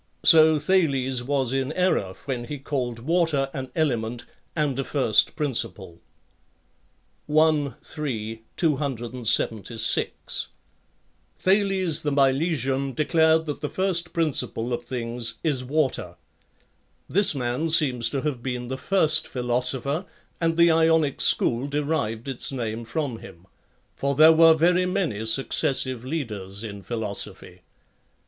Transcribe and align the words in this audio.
So 0.23 0.57
Thales 0.57 1.21
was 1.23 1.53
in 1.53 1.71
error 1.73 2.15
when 2.25 2.45
he 2.45 2.57
called 2.57 2.97
water 2.97 3.51
an 3.53 3.69
element 3.75 4.25
and 4.55 4.79
a 4.79 4.83
first 4.83 5.35
principle. 5.35 6.01
i.3; 7.29 8.39
276. 8.57 10.47
Thales 11.37 12.01
the 12.01 12.11
Milesian 12.11 12.95
declared 12.95 13.45
that 13.45 13.61
the 13.61 13.69
first 13.69 14.11
principle 14.11 14.73
of 14.73 14.85
things 14.85 15.35
is 15.43 15.63
water. 15.63 16.15
[This 17.07 17.35
man 17.35 17.69
seems 17.69 18.09
to 18.09 18.21
have 18.21 18.41
been 18.41 18.69
the 18.69 18.79
first 18.79 19.27
philo 19.27 19.59
sopher, 19.61 20.05
and 20.39 20.57
the 20.57 20.71
Ionic 20.71 21.21
school 21.21 21.67
derived 21.67 22.27
its 22.27 22.51
name 22.51 22.83
from 22.85 23.19
him; 23.19 23.45
for 23.95 24.15
there 24.15 24.33
were 24.33 24.55
very 24.55 24.87
many 24.87 25.27
successive 25.27 26.03
leaders 26.03 26.63
in 26.63 26.81
philosophy. 26.81 27.61